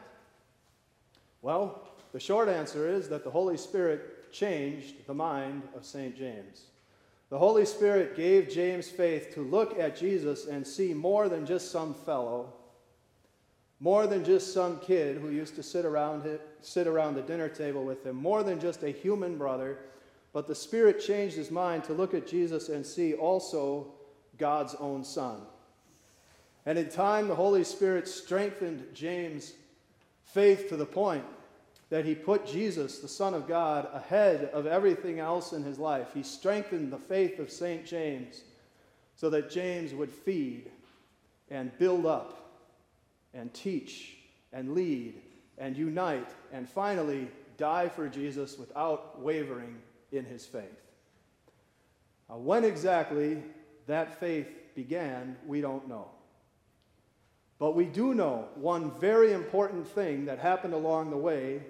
Well, 1.42 1.88
the 2.12 2.20
short 2.20 2.50
answer 2.50 2.90
is 2.90 3.08
that 3.10 3.24
the 3.24 3.32
Holy 3.32 3.56
Spirit 3.56 4.21
changed 4.32 5.06
the 5.08 5.14
mind 5.14 5.64
of 5.76 5.86
St. 5.86 6.16
James. 6.16 6.64
The 7.30 7.38
Holy 7.38 7.66
Spirit 7.66 8.16
gave 8.16 8.50
James 8.50 8.90
faith 8.90 9.34
to 9.34 9.42
look 9.42 9.80
at 9.80 9.98
Jesus 9.98 10.48
and 10.48 10.68
see 10.68 10.94
more 10.94 11.30
than 11.30 11.46
just 11.46 11.72
some 11.72 11.94
fellow, 11.94 12.54
more 13.80 14.06
than 14.06 14.26
just 14.26 14.54
some 14.54 14.80
kid 14.80 15.18
who 15.18 15.30
used 15.30 15.56
to 15.56 15.64
sit 15.64 15.86
around, 15.86 16.26
it, 16.26 16.42
sit 16.62 16.88
around 16.88 17.16
the 17.16 17.22
dinner 17.22 17.48
table 17.48 17.86
with 17.86 18.06
him, 18.06 18.18
more 18.18 18.44
than 18.44 18.60
just 18.60 18.84
a 18.84 18.90
human 18.92 19.38
brother, 19.38 19.78
but 20.34 20.48
the 20.48 20.56
Spirit 20.56 21.00
changed 21.00 21.36
his 21.36 21.52
mind 21.52 21.84
to 21.86 21.94
look 21.94 22.14
at 22.14 22.28
Jesus 22.28 22.70
and 22.70 22.86
see 22.86 23.14
also 23.14 23.94
God's 24.38 24.76
own 24.76 25.04
Son. 25.04 25.42
And 26.66 26.78
in 26.78 26.90
time, 26.90 27.28
the 27.28 27.36
Holy 27.36 27.64
Spirit 27.64 28.08
strengthened 28.08 28.86
James' 28.94 29.54
faith 30.26 30.70
to 30.70 30.76
the 30.76 30.86
point 30.86 31.26
that 31.92 32.06
he 32.06 32.16
put 32.16 32.48
Jesus, 32.48 33.00
the 33.00 33.08
Son 33.08 33.34
of 33.34 33.50
God, 33.50 33.90
ahead 33.94 34.50
of 34.54 34.66
everything 34.66 35.20
else 35.20 35.52
in 35.52 35.62
his 35.62 35.78
life. 35.78 36.08
He 36.14 36.24
strengthened 36.24 36.92
the 36.92 36.98
faith 36.98 37.38
of 37.38 37.52
St. 37.52 37.86
James 37.86 38.44
so 39.18 39.30
that 39.30 39.52
James 39.52 39.94
would 39.94 40.10
feed 40.10 40.72
and 41.50 41.78
build 41.78 42.06
up 42.06 42.50
and 43.34 43.54
teach 43.54 44.16
and 44.54 44.74
lead 44.74 45.16
and 45.58 45.76
unite 45.76 46.30
and 46.54 46.68
finally 46.68 47.28
die 47.58 47.90
for 47.90 48.08
Jesus 48.08 48.58
without 48.58 49.22
wavering 49.22 49.76
in 50.14 50.24
his 50.24 50.46
faith. 50.46 50.64
Now, 52.30 52.38
when 52.38 52.64
exactly 52.64 53.44
that 53.88 54.18
faith 54.18 54.48
began, 54.76 55.36
we 55.46 55.60
don't 55.60 55.90
know. 55.90 56.08
But 57.60 57.76
we 57.76 57.86
do 57.86 58.14
know 58.14 58.48
one 58.56 58.92
very 58.92 59.34
important 59.34 59.86
thing 59.86 60.24
that 60.26 60.40
happened 60.40 60.74
along 60.74 61.10
the 61.10 61.18
way 61.18 61.62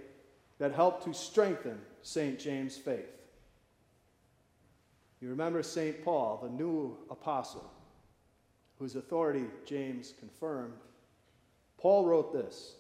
that 0.62 0.76
helped 0.76 1.04
to 1.06 1.12
strengthen 1.12 1.82
St. 2.04 2.38
James' 2.38 2.78
faith. 2.78 3.10
You 5.20 5.30
remember 5.30 5.64
St. 5.64 6.06
Paul, 6.06 6.40
the 6.44 6.52
new 6.52 6.96
apostle, 7.10 7.68
whose 8.78 8.96
authority 8.96 9.46
James 9.66 10.14
confirmed. 10.20 10.76
Paul 11.80 12.06
wrote 12.06 12.32
this 12.32 12.76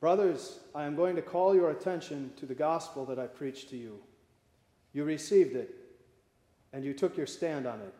Brothers, 0.00 0.58
I 0.74 0.82
am 0.82 0.96
going 0.96 1.14
to 1.14 1.22
call 1.22 1.54
your 1.54 1.70
attention 1.70 2.32
to 2.38 2.46
the 2.46 2.54
gospel 2.56 3.04
that 3.04 3.18
I 3.20 3.28
preached 3.28 3.70
to 3.70 3.76
you. 3.76 4.00
You 4.92 5.04
received 5.04 5.54
it, 5.54 5.72
and 6.72 6.84
you 6.84 6.94
took 6.94 7.16
your 7.16 7.28
stand 7.28 7.64
on 7.64 7.78
it. 7.78 7.94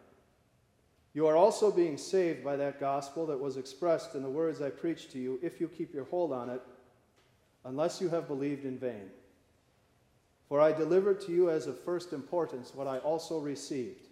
You 1.15 1.27
are 1.27 1.37
also 1.37 1.71
being 1.71 1.99
saved 1.99 2.43
by 2.43 2.57
that 2.57 2.81
gospel 2.81 3.27
that 3.27 3.41
was 3.41 3.57
expressed 3.57 4.15
in 4.15 4.23
the 4.23 4.31
words 4.31 4.63
I 4.63 4.71
preached 4.71 5.13
to 5.13 5.19
you, 5.19 5.39
if 5.43 5.61
you 5.61 5.69
keep 5.69 5.93
your 5.93 6.05
hold 6.05 6.33
on 6.33 6.49
it, 6.49 6.63
unless 7.65 8.01
you 8.01 8.09
have 8.09 8.27
believed 8.27 8.65
in 8.65 8.79
vain. 8.79 9.11
For 10.49 10.61
I 10.61 10.73
delivered 10.73 11.21
to 11.23 11.33
you 11.33 11.51
as 11.51 11.67
of 11.67 11.79
first 11.81 12.13
importance 12.13 12.75
what 12.75 12.87
I 12.87 12.99
also 12.99 13.39
received 13.39 14.09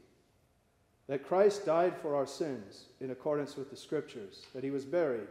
that 1.11 1.27
Christ 1.27 1.67
died 1.67 1.97
for 1.97 2.15
our 2.15 2.25
sins 2.25 2.85
in 3.01 3.11
accordance 3.11 3.57
with 3.57 3.69
the 3.69 3.77
Scriptures, 3.77 4.47
that 4.55 4.63
he 4.63 4.71
was 4.71 4.85
buried, 4.85 5.27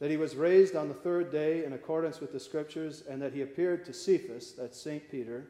that 0.00 0.10
he 0.10 0.16
was 0.16 0.34
raised 0.34 0.74
on 0.74 0.88
the 0.88 0.94
third 0.94 1.30
day 1.30 1.64
in 1.64 1.72
accordance 1.72 2.18
with 2.18 2.32
the 2.32 2.40
Scriptures, 2.40 3.04
and 3.08 3.22
that 3.22 3.32
he 3.32 3.42
appeared 3.42 3.84
to 3.84 3.92
Cephas, 3.92 4.54
that's 4.58 4.76
St. 4.76 5.08
Peter, 5.08 5.46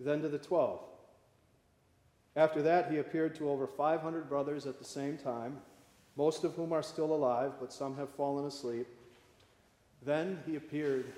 then 0.00 0.22
to 0.22 0.28
the 0.30 0.38
twelve. 0.38 0.80
After 2.34 2.62
that, 2.62 2.90
he 2.90 2.98
appeared 2.98 3.34
to 3.36 3.50
over 3.50 3.66
500 3.66 4.28
brothers 4.28 4.66
at 4.66 4.78
the 4.78 4.84
same 4.84 5.18
time, 5.18 5.58
most 6.16 6.44
of 6.44 6.54
whom 6.54 6.72
are 6.72 6.82
still 6.82 7.14
alive, 7.14 7.52
but 7.60 7.72
some 7.72 7.96
have 7.96 8.08
fallen 8.10 8.46
asleep. 8.46 8.86
Then 10.02 10.38
he 10.46 10.56
appeared 10.56 11.12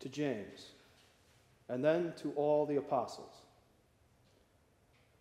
to 0.00 0.08
James, 0.08 0.70
and 1.68 1.84
then 1.84 2.12
to 2.22 2.32
all 2.32 2.66
the 2.66 2.76
apostles. 2.76 3.34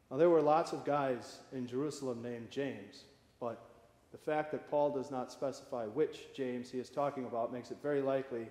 Now, 0.09 0.17
there 0.17 0.29
were 0.29 0.41
lots 0.41 0.73
of 0.73 0.85
guys 0.85 1.39
in 1.53 1.65
Jerusalem 1.65 2.21
named 2.21 2.51
James, 2.51 3.05
but 3.39 3.63
the 4.11 4.17
fact 4.17 4.51
that 4.51 4.69
Paul 4.69 4.91
does 4.91 5.09
not 5.09 5.31
specify 5.31 5.85
which 5.85 6.33
James 6.35 6.69
he 6.69 6.79
is 6.79 6.89
talking 6.89 7.25
about 7.25 7.53
makes 7.53 7.71
it 7.71 7.77
very 7.81 8.01
likely 8.01 8.47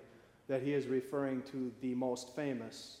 that 0.47 0.61
he 0.61 0.73
is 0.73 0.87
referring 0.87 1.41
to 1.43 1.71
the 1.81 1.95
most 1.95 2.35
famous, 2.35 2.97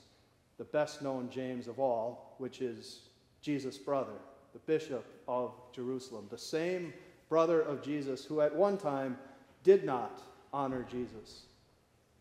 the 0.57 0.63
best 0.63 1.01
known 1.01 1.29
James 1.29 1.67
of 1.67 1.79
all, 1.79 2.35
which 2.37 2.61
is 2.61 3.01
Jesus' 3.43 3.77
brother, 3.77 4.13
the 4.53 4.59
bishop 4.59 5.05
of 5.27 5.51
Jerusalem, 5.73 6.27
the 6.31 6.37
same 6.37 6.93
brother 7.27 7.61
of 7.61 7.83
Jesus 7.83 8.23
who 8.23 8.41
at 8.41 8.55
one 8.55 8.77
time 8.77 9.17
did 9.63 9.83
not 9.83 10.21
honor 10.53 10.85
Jesus. 10.89 11.43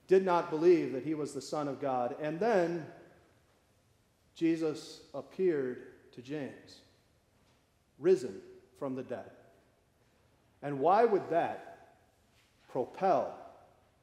did 0.08 0.24
not 0.24 0.50
believe 0.50 0.92
that 0.92 1.04
he 1.04 1.14
was 1.14 1.32
the 1.32 1.40
Son 1.40 1.68
of 1.68 1.80
God. 1.80 2.16
And 2.20 2.38
then 2.38 2.84
Jesus 4.34 5.02
appeared 5.14 5.84
to 6.12 6.20
James, 6.20 6.80
risen 7.98 8.40
from 8.78 8.94
the 8.94 9.02
dead. 9.02 9.30
And 10.62 10.80
why 10.80 11.04
would 11.04 11.30
that 11.30 11.94
propel 12.68 13.34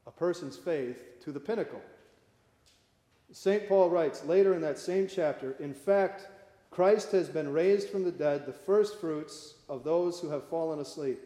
a 0.06 0.10
person's 0.10 0.56
faith 0.56 1.20
to 1.22 1.32
the 1.32 1.40
pinnacle? 1.40 1.82
St. 3.32 3.68
Paul 3.68 3.90
writes 3.90 4.24
later 4.24 4.54
in 4.54 4.60
that 4.62 4.78
same 4.78 5.06
chapter 5.06 5.54
In 5.60 5.74
fact, 5.74 6.26
Christ 6.70 7.10
has 7.12 7.28
been 7.28 7.52
raised 7.52 7.88
from 7.88 8.04
the 8.04 8.12
dead, 8.12 8.46
the 8.46 8.52
first 8.52 9.00
fruits 9.00 9.54
of 9.68 9.82
those 9.82 10.20
who 10.20 10.30
have 10.30 10.48
fallen 10.48 10.78
asleep. 10.78 11.20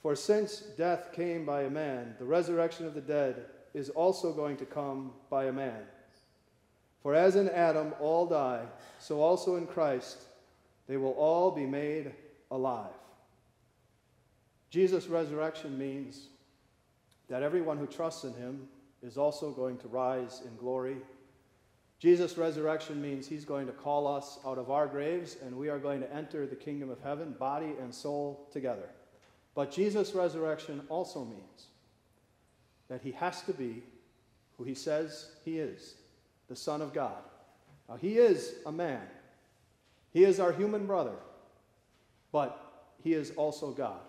For 0.00 0.14
since 0.16 0.60
death 0.76 1.12
came 1.12 1.44
by 1.44 1.62
a 1.62 1.70
man, 1.70 2.14
the 2.18 2.24
resurrection 2.24 2.86
of 2.86 2.94
the 2.94 3.00
dead 3.00 3.46
is 3.74 3.90
also 3.90 4.32
going 4.32 4.56
to 4.58 4.64
come 4.64 5.12
by 5.30 5.46
a 5.46 5.52
man. 5.52 5.82
For 7.02 7.14
as 7.14 7.36
in 7.36 7.48
Adam 7.48 7.94
all 8.00 8.26
die, 8.26 8.64
so 8.98 9.20
also 9.20 9.56
in 9.56 9.66
Christ 9.66 10.18
they 10.86 10.96
will 10.96 11.12
all 11.12 11.50
be 11.50 11.66
made 11.66 12.12
alive. 12.50 12.90
Jesus' 14.70 15.06
resurrection 15.06 15.76
means 15.76 16.28
that 17.28 17.42
everyone 17.42 17.78
who 17.78 17.86
trusts 17.86 18.24
in 18.24 18.34
him 18.34 18.68
is 19.02 19.18
also 19.18 19.50
going 19.50 19.78
to 19.78 19.88
rise 19.88 20.42
in 20.46 20.56
glory. 20.56 20.96
Jesus' 22.02 22.36
resurrection 22.36 23.00
means 23.00 23.28
he's 23.28 23.44
going 23.44 23.64
to 23.68 23.72
call 23.72 24.08
us 24.08 24.40
out 24.44 24.58
of 24.58 24.72
our 24.72 24.88
graves 24.88 25.36
and 25.40 25.56
we 25.56 25.68
are 25.68 25.78
going 25.78 26.00
to 26.00 26.12
enter 26.12 26.48
the 26.48 26.56
kingdom 26.56 26.90
of 26.90 27.00
heaven, 27.00 27.36
body 27.38 27.74
and 27.80 27.94
soul 27.94 28.48
together. 28.52 28.88
But 29.54 29.70
Jesus' 29.70 30.12
resurrection 30.12 30.82
also 30.88 31.24
means 31.24 31.68
that 32.88 33.02
he 33.02 33.12
has 33.12 33.42
to 33.42 33.52
be 33.52 33.84
who 34.58 34.64
he 34.64 34.74
says 34.74 35.28
he 35.44 35.60
is 35.60 35.94
the 36.48 36.56
Son 36.56 36.82
of 36.82 36.92
God. 36.92 37.22
Now, 37.88 37.94
he 37.94 38.18
is 38.18 38.56
a 38.66 38.72
man, 38.72 39.06
he 40.12 40.24
is 40.24 40.40
our 40.40 40.50
human 40.50 40.86
brother, 40.86 41.14
but 42.32 42.90
he 43.04 43.12
is 43.12 43.30
also 43.36 43.70
God, 43.70 44.00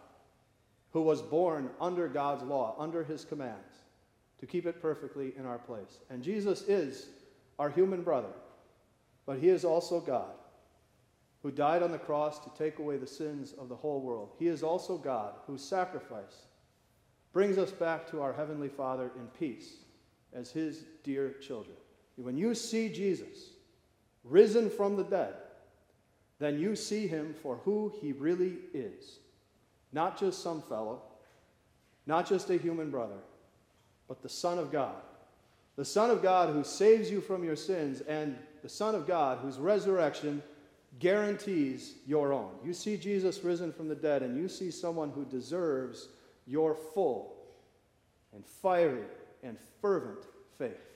who 0.94 1.04
was 1.04 1.22
born 1.22 1.70
under 1.80 2.08
God's 2.08 2.42
law, 2.42 2.74
under 2.80 3.04
his 3.04 3.24
commands, 3.24 3.84
to 4.40 4.48
keep 4.48 4.66
it 4.66 4.82
perfectly 4.82 5.34
in 5.38 5.46
our 5.46 5.60
place. 5.60 6.00
And 6.10 6.24
Jesus 6.24 6.64
is 6.64 7.10
our 7.60 7.70
human 7.70 8.02
brother, 8.02 8.34
but 9.26 9.40
he 9.40 9.50
is 9.50 9.64
also 9.66 10.00
God, 10.00 10.34
who 11.42 11.52
died 11.52 11.84
on 11.84 11.92
the 11.92 11.98
cross 11.98 12.40
to 12.40 12.52
take 12.58 12.80
away 12.80 12.98
the 12.98 13.08
sins 13.08 13.54
of 13.58 13.70
the 13.70 13.76
whole 13.76 14.02
world. 14.02 14.32
He 14.40 14.48
is 14.48 14.64
also 14.64 14.98
God, 14.98 15.34
whose 15.46 15.64
sacrifice 15.64 16.48
brings 17.32 17.58
us 17.58 17.72
back 17.72 18.10
to 18.12 18.22
our 18.22 18.34
Heavenly 18.34 18.70
Father 18.70 19.12
in 19.18 19.28
peace 19.40 19.78
as 20.34 20.52
his 20.52 20.86
dear 21.04 21.34
children. 21.42 21.76
When 22.16 22.38
you 22.38 22.54
see 22.54 22.90
Jesus 22.90 23.50
risen 24.24 24.70
from 24.70 24.96
the 24.96 25.04
dead, 25.04 25.34
then 26.40 26.60
you 26.60 26.76
see 26.76 27.08
him 27.08 27.34
for 27.42 27.58
who 27.64 27.94
he 28.02 28.12
really 28.12 28.58
is. 28.74 29.20
Not 29.92 30.20
just 30.20 30.42
some 30.42 30.62
fellow, 30.62 31.02
not 32.06 32.28
just 32.28 32.50
a 32.50 32.58
human 32.58 32.90
brother, 32.90 33.20
but 34.08 34.22
the 34.22 34.30
Son 34.30 34.60
of 34.60 34.72
God. 34.72 35.02
The 35.76 35.86
Son 35.86 36.12
of 36.12 36.22
God 36.22 36.50
who 36.54 36.64
saves 36.64 37.10
you 37.10 37.20
from 37.20 37.44
your 37.44 37.56
sins, 37.56 38.02
and 38.02 38.38
the 38.62 38.70
Son 38.70 38.94
of 38.94 39.08
God 39.08 39.40
whose 39.40 39.58
resurrection 39.58 40.44
guarantees 41.00 41.96
your 42.06 42.32
own. 42.32 42.52
You 42.64 42.74
see 42.74 42.98
Jesus 42.98 43.44
risen 43.44 43.74
from 43.74 43.88
the 43.88 43.96
dead, 43.96 44.22
and 44.22 44.38
you 44.38 44.48
see 44.48 44.70
someone 44.70 45.10
who 45.10 45.26
deserves 45.26 46.10
your 46.46 46.76
full 46.76 47.36
and 48.34 48.46
fiery 48.46 49.06
and 49.42 49.58
fervent 49.82 50.26
faith. 50.58 50.94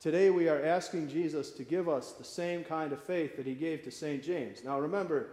Today 0.00 0.30
we 0.30 0.48
are 0.48 0.62
asking 0.62 1.08
Jesus 1.08 1.50
to 1.52 1.64
give 1.64 1.88
us 1.88 2.12
the 2.12 2.24
same 2.24 2.64
kind 2.64 2.92
of 2.92 3.02
faith 3.02 3.36
that 3.36 3.46
he 3.46 3.54
gave 3.54 3.82
to 3.84 3.90
St. 3.90 4.22
James. 4.22 4.62
Now 4.62 4.78
remember, 4.78 5.28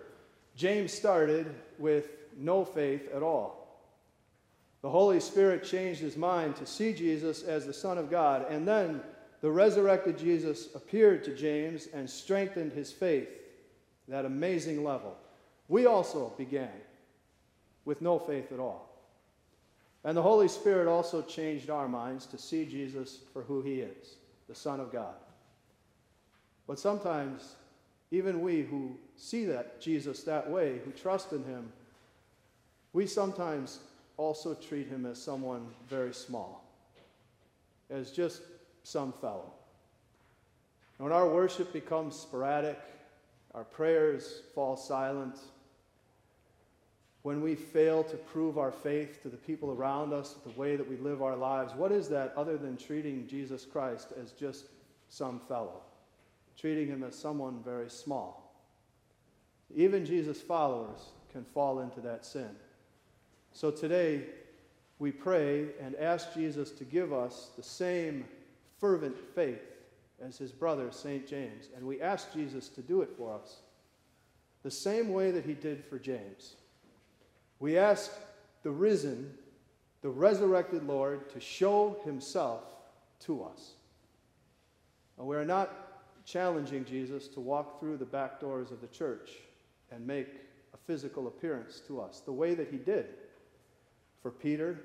James 0.56 0.94
started 0.94 1.54
with 1.78 2.08
no 2.38 2.64
faith 2.64 3.10
at 3.14 3.24
all. 3.24 3.61
The 4.82 4.90
Holy 4.90 5.20
Spirit 5.20 5.64
changed 5.64 6.02
his 6.02 6.18
mind 6.18 6.56
to 6.56 6.66
see 6.66 6.94
Jesus 6.94 7.44
as 7.44 7.66
the 7.66 7.74
Son 7.74 7.98
of 7.98 8.10
God, 8.10 8.46
and 8.50 8.68
then 8.68 9.02
the 9.42 9.52
resurrected 9.52 10.18
Jesus 10.18 10.74
appeared 10.76 11.24
to 11.24 11.36
James 11.36 11.88
and 11.94 12.10
strengthened 12.10 12.74
his 12.74 12.92
faith, 12.92 13.30
that 14.08 14.26
amazing 14.26 14.84
level. 14.84 15.16
We 15.68 15.86
also 15.86 16.34
began 16.38 16.70
with 17.86 18.02
no 18.02 18.20
faith 18.20 18.52
at 18.52 18.60
all. 18.60 18.90
And 20.04 20.18
the 20.18 20.22
Holy 20.22 20.48
Spirit 20.48 20.88
also 20.88 21.22
changed 21.22 21.70
our 21.70 21.88
minds 21.88 22.26
to 22.28 22.38
see 22.38 22.66
Jesus 22.66 23.20
for 23.34 23.44
who 23.44 23.62
he 23.62 23.82
is 23.82 24.16
the 24.48 24.56
Son 24.56 24.80
of 24.80 24.92
God. 24.92 25.14
But 26.68 26.80
sometimes, 26.80 27.56
even 28.12 28.42
we 28.42 28.64
who 28.64 28.98
see 29.16 29.46
that 29.46 29.80
Jesus 29.80 30.24
that 30.24 30.50
way, 30.50 30.80
who 30.84 30.92
trust 30.92 31.32
in 31.32 31.44
him, 31.46 31.72
we 32.92 33.08
sometimes 33.08 33.80
also 34.22 34.54
treat 34.54 34.88
him 34.88 35.06
as 35.06 35.22
someone 35.22 35.66
very 35.90 36.14
small, 36.14 36.64
as 37.90 38.12
just 38.12 38.42
some 38.84 39.12
fellow. 39.12 39.52
And 40.98 41.10
when 41.10 41.18
our 41.18 41.28
worship 41.28 41.74
becomes 41.74 42.16
sporadic, 42.16 42.80
our 43.56 43.64
prayers 43.64 44.44
fall 44.54 44.78
silent, 44.78 45.40
when 47.24 47.42
we 47.42 47.56
fail 47.56 48.04
to 48.04 48.18
prove 48.18 48.58
our 48.58 48.72
faith 48.72 49.22
to 49.24 49.30
the 49.30 49.38
people 49.38 49.72
around 49.72 50.14
us, 50.14 50.36
the 50.44 50.60
way 50.60 50.76
that 50.76 50.88
we 50.88 50.98
live 50.98 51.22
our 51.22 51.36
lives, 51.36 51.74
what 51.74 51.92
is 51.92 52.08
that 52.10 52.34
other 52.36 52.58
than 52.58 52.78
treating 52.78 53.28
Jesus 53.28 53.66
Christ 53.66 54.14
as 54.22 54.32
just 54.32 54.66
some 55.10 55.40
fellow? 55.48 55.82
Treating 56.58 56.88
him 56.88 57.04
as 57.04 57.16
someone 57.16 57.62
very 57.64 57.90
small. 57.90 58.56
Even 59.76 60.06
Jesus' 60.06 60.42
followers 60.42 61.10
can 61.32 61.44
fall 61.44 61.80
into 61.80 62.02
that 62.02 62.26
sin. 62.26 62.50
So 63.54 63.70
today, 63.70 64.24
we 65.00 65.12
pray 65.12 65.70
and 65.82 65.96
ask 65.96 66.34
Jesus 66.34 66.72
to 66.72 66.84
give 66.84 67.12
us 67.12 67.50
the 67.58 67.64
same 67.64 68.26
fervent 68.80 69.18
faith 69.36 69.62
as 70.24 70.38
his 70.38 70.52
brother, 70.52 70.92
St. 70.92 71.28
James. 71.28 71.70
And 71.76 71.86
we 71.86 72.02
ask 72.02 72.32
Jesus 72.34 72.70
to 72.70 72.82
do 72.82 73.02
it 73.02 73.10
for 73.18 73.34
us 73.34 73.58
the 74.64 74.72
same 74.72 75.12
way 75.12 75.32
that 75.32 75.46
he 75.46 75.54
did 75.54 75.84
for 75.84 76.00
James. 76.00 76.56
We 77.60 77.78
ask 77.78 78.12
the 78.64 78.72
risen, 78.72 79.34
the 80.02 80.10
resurrected 80.10 80.84
Lord 80.84 81.30
to 81.32 81.40
show 81.40 82.00
himself 82.06 82.64
to 83.22 83.44
us. 83.44 83.72
We 85.18 85.36
are 85.36 85.46
not 85.46 85.72
challenging 86.26 86.86
Jesus 86.86 87.28
to 87.30 87.40
walk 87.40 87.80
through 87.80 87.98
the 87.98 88.06
back 88.06 88.40
doors 88.40 88.72
of 88.72 88.82
the 88.82 88.88
church 88.88 89.32
and 89.92 90.06
make 90.06 90.28
a 90.74 90.78
physical 90.78 91.28
appearance 91.28 91.82
to 91.88 92.00
us, 92.02 92.22
the 92.22 92.32
way 92.32 92.54
that 92.56 92.70
he 92.70 92.78
did 92.78 93.08
for 94.22 94.32
Peter 94.32 94.80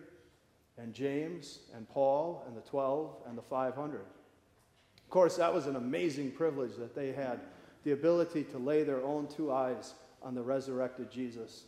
and 0.78 0.92
James 0.92 1.60
and 1.74 1.88
Paul 1.88 2.44
and 2.46 2.56
the 2.56 2.62
12 2.62 3.14
and 3.28 3.36
the 3.36 3.42
500. 3.42 4.00
Of 4.00 5.10
course, 5.10 5.36
that 5.36 5.52
was 5.52 5.66
an 5.66 5.76
amazing 5.76 6.32
privilege 6.32 6.76
that 6.76 6.94
they 6.94 7.12
had 7.12 7.40
the 7.84 7.92
ability 7.92 8.44
to 8.44 8.58
lay 8.58 8.82
their 8.82 9.02
own 9.04 9.28
two 9.28 9.52
eyes 9.52 9.94
on 10.22 10.34
the 10.34 10.42
resurrected 10.42 11.10
Jesus 11.10 11.64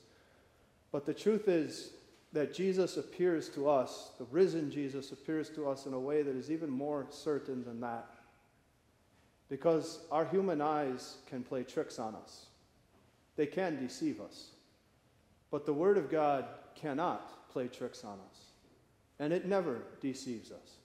but 0.91 1.05
the 1.05 1.15
truth 1.15 1.49
is 1.49 1.93
that 2.33 2.55
Jesus 2.55 2.97
appears 2.97 3.49
to 3.51 3.69
us, 3.69 4.13
the 4.19 4.25
risen 4.25 4.71
Jesus 4.71 5.13
appears 5.13 5.51
to 5.51 5.69
us 5.69 5.87
in 5.87 5.93
a 5.93 5.99
way 5.99 6.23
that 6.23 6.37
is 6.37 6.51
even 6.51 6.71
more 6.71 7.07
certain 7.11 7.65
than 7.65 7.81
that. 7.81 8.09
Because 9.49 10.01
our 10.11 10.27
human 10.27 10.61
eyes 10.61 11.17
can 11.27 11.43
play 11.43 11.63
tricks 11.63 11.99
on 11.99 12.15
us, 12.15 12.47
they 13.37 13.47
can 13.47 13.79
deceive 13.79 14.21
us. 14.21 14.51
But 15.51 15.67
the 15.67 15.73
Word 15.73 15.99
of 15.99 16.11
God 16.11 16.45
cannot 16.75 17.51
play 17.51 17.69
tricks 17.69 18.05
on 18.05 18.19
us, 18.31 18.39
and 19.19 19.33
it 19.33 19.47
never 19.47 19.83
deceives 20.01 20.51
us. 20.53 20.77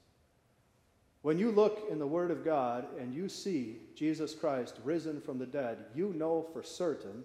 When 1.21 1.38
you 1.38 1.52
look 1.52 1.88
in 1.89 1.99
the 1.99 2.08
Word 2.08 2.32
of 2.32 2.43
God 2.43 2.86
and 2.99 3.13
you 3.13 3.30
see 3.30 3.78
Jesus 3.95 4.34
Christ 4.34 4.80
risen 4.84 5.21
from 5.21 5.39
the 5.39 5.45
dead, 5.45 5.78
you 5.95 6.13
know 6.13 6.45
for 6.54 6.63
certain 6.63 7.23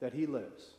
that 0.00 0.14
He 0.14 0.26
lives. 0.26 0.74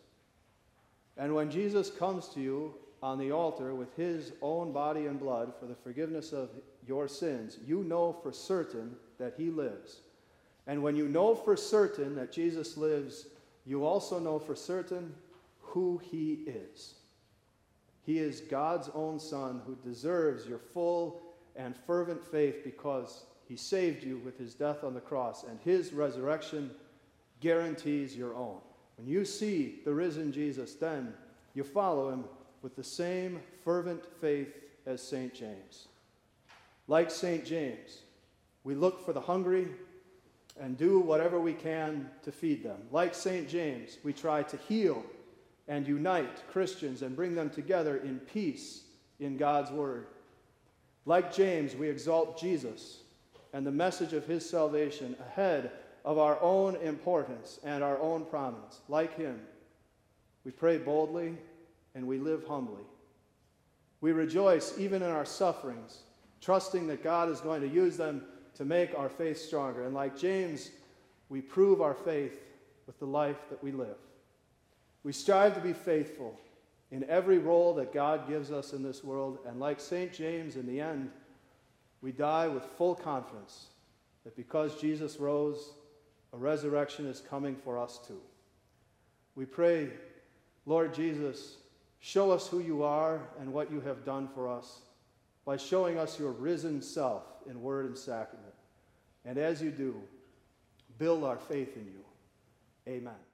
And 1.17 1.35
when 1.35 1.51
Jesus 1.51 1.89
comes 1.89 2.27
to 2.29 2.41
you 2.41 2.73
on 3.03 3.17
the 3.17 3.31
altar 3.31 3.73
with 3.73 3.95
his 3.95 4.33
own 4.41 4.71
body 4.71 5.07
and 5.07 5.19
blood 5.19 5.53
for 5.59 5.65
the 5.65 5.75
forgiveness 5.75 6.33
of 6.33 6.49
your 6.85 7.07
sins, 7.07 7.57
you 7.65 7.83
know 7.83 8.13
for 8.23 8.31
certain 8.31 8.95
that 9.17 9.33
he 9.37 9.49
lives. 9.49 10.01
And 10.67 10.83
when 10.83 10.95
you 10.95 11.07
know 11.07 11.33
for 11.33 11.57
certain 11.57 12.15
that 12.15 12.31
Jesus 12.31 12.77
lives, 12.77 13.27
you 13.65 13.85
also 13.85 14.19
know 14.19 14.37
for 14.37 14.55
certain 14.55 15.13
who 15.71 15.99
he 16.03 16.43
is. 16.45 16.95
He 18.03 18.17
is 18.17 18.41
God's 18.41 18.89
own 18.93 19.19
Son 19.19 19.61
who 19.65 19.75
deserves 19.75 20.45
your 20.45 20.59
full 20.59 21.21
and 21.55 21.75
fervent 21.75 22.23
faith 22.23 22.63
because 22.63 23.25
he 23.47 23.55
saved 23.55 24.03
you 24.03 24.17
with 24.19 24.37
his 24.37 24.53
death 24.53 24.83
on 24.83 24.93
the 24.93 25.01
cross, 25.01 25.43
and 25.43 25.59
his 25.59 25.93
resurrection 25.93 26.71
guarantees 27.41 28.15
your 28.15 28.35
own. 28.35 28.57
When 28.97 29.07
you 29.07 29.25
see 29.25 29.79
the 29.83 29.93
risen 29.93 30.31
Jesus, 30.31 30.75
then 30.75 31.13
you 31.53 31.63
follow 31.63 32.09
him 32.09 32.25
with 32.61 32.75
the 32.75 32.83
same 32.83 33.41
fervent 33.63 34.05
faith 34.19 34.53
as 34.85 35.01
St. 35.01 35.33
James. 35.33 35.87
Like 36.87 37.11
St. 37.11 37.45
James, 37.45 37.99
we 38.63 38.75
look 38.75 39.05
for 39.05 39.13
the 39.13 39.21
hungry 39.21 39.67
and 40.59 40.77
do 40.77 40.99
whatever 40.99 41.39
we 41.39 41.53
can 41.53 42.09
to 42.23 42.31
feed 42.31 42.63
them. 42.63 42.77
Like 42.91 43.15
St. 43.15 43.47
James, 43.47 43.97
we 44.03 44.13
try 44.13 44.43
to 44.43 44.57
heal 44.57 45.03
and 45.67 45.87
unite 45.87 46.47
Christians 46.51 47.01
and 47.01 47.15
bring 47.15 47.35
them 47.35 47.49
together 47.49 47.97
in 47.97 48.19
peace 48.19 48.83
in 49.19 49.37
God's 49.37 49.71
Word. 49.71 50.07
Like 51.05 51.33
James, 51.33 51.75
we 51.75 51.89
exalt 51.89 52.39
Jesus 52.39 52.99
and 53.53 53.65
the 53.65 53.71
message 53.71 54.13
of 54.13 54.25
his 54.25 54.47
salvation 54.47 55.15
ahead 55.19 55.71
of 56.05 56.17
our 56.17 56.41
own 56.41 56.75
importance 56.77 57.59
and 57.63 57.83
our 57.83 57.99
own 57.99 58.25
prominence. 58.25 58.81
Like 58.87 59.15
him, 59.17 59.39
we 60.43 60.51
pray 60.51 60.77
boldly 60.77 61.37
and 61.95 62.07
we 62.07 62.17
live 62.17 62.45
humbly. 62.47 62.83
We 63.99 64.11
rejoice 64.11 64.77
even 64.79 65.03
in 65.03 65.09
our 65.09 65.25
sufferings, 65.25 65.99
trusting 66.39 66.87
that 66.87 67.03
God 67.03 67.29
is 67.29 67.39
going 67.39 67.61
to 67.61 67.67
use 67.67 67.97
them 67.97 68.23
to 68.55 68.65
make 68.65 68.97
our 68.97 69.09
faith 69.09 69.39
stronger. 69.39 69.85
And 69.85 69.93
like 69.93 70.17
James, 70.17 70.71
we 71.29 71.41
prove 71.41 71.81
our 71.81 71.93
faith 71.93 72.41
with 72.87 72.97
the 72.99 73.05
life 73.05 73.37
that 73.49 73.63
we 73.63 73.71
live. 73.71 73.97
We 75.03 75.13
strive 75.13 75.55
to 75.55 75.61
be 75.61 75.73
faithful 75.73 76.39
in 76.91 77.05
every 77.09 77.39
role 77.39 77.73
that 77.75 77.93
God 77.93 78.27
gives 78.27 78.51
us 78.51 78.73
in 78.73 78.83
this 78.83 79.03
world. 79.03 79.39
And 79.47 79.59
like 79.59 79.79
St. 79.79 80.13
James, 80.13 80.55
in 80.55 80.67
the 80.67 80.79
end, 80.79 81.09
we 82.01 82.11
die 82.11 82.47
with 82.47 82.63
full 82.63 82.95
confidence 82.95 83.67
that 84.23 84.35
because 84.35 84.79
Jesus 84.79 85.17
rose, 85.17 85.73
a 86.33 86.37
resurrection 86.37 87.07
is 87.07 87.21
coming 87.21 87.55
for 87.55 87.77
us 87.77 87.99
too. 88.05 88.21
We 89.35 89.45
pray, 89.45 89.89
Lord 90.65 90.93
Jesus, 90.93 91.57
show 91.99 92.31
us 92.31 92.47
who 92.47 92.59
you 92.59 92.83
are 92.83 93.21
and 93.39 93.53
what 93.53 93.71
you 93.71 93.81
have 93.81 94.05
done 94.05 94.27
for 94.27 94.47
us 94.47 94.81
by 95.45 95.57
showing 95.57 95.97
us 95.97 96.19
your 96.19 96.31
risen 96.31 96.81
self 96.81 97.23
in 97.49 97.61
word 97.61 97.85
and 97.85 97.97
sacrament. 97.97 98.53
And 99.25 99.37
as 99.37 99.61
you 99.61 99.71
do, 99.71 99.95
build 100.97 101.23
our 101.23 101.37
faith 101.37 101.75
in 101.75 101.85
you. 101.85 102.03
Amen. 102.87 103.30